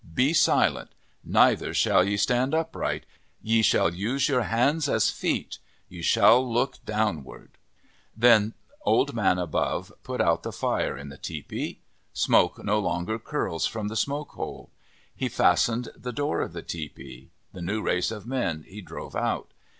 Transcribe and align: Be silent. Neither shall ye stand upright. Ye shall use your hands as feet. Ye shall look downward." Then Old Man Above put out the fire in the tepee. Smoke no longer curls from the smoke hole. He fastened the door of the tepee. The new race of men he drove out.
Be 0.15 0.33
silent. 0.33 0.93
Neither 1.23 1.75
shall 1.75 2.03
ye 2.03 2.17
stand 2.17 2.55
upright. 2.55 3.05
Ye 3.39 3.61
shall 3.61 3.93
use 3.93 4.27
your 4.27 4.41
hands 4.41 4.89
as 4.89 5.11
feet. 5.11 5.59
Ye 5.89 6.01
shall 6.01 6.41
look 6.43 6.83
downward." 6.85 7.59
Then 8.17 8.55
Old 8.81 9.13
Man 9.13 9.37
Above 9.37 9.93
put 10.01 10.19
out 10.19 10.41
the 10.41 10.51
fire 10.51 10.97
in 10.97 11.09
the 11.09 11.19
tepee. 11.19 11.81
Smoke 12.13 12.63
no 12.65 12.79
longer 12.79 13.19
curls 13.19 13.67
from 13.67 13.89
the 13.89 13.95
smoke 13.95 14.29
hole. 14.31 14.71
He 15.15 15.29
fastened 15.29 15.89
the 15.95 16.11
door 16.11 16.41
of 16.41 16.53
the 16.53 16.63
tepee. 16.63 17.29
The 17.53 17.61
new 17.61 17.83
race 17.83 18.09
of 18.09 18.25
men 18.25 18.63
he 18.67 18.81
drove 18.81 19.15
out. 19.15 19.53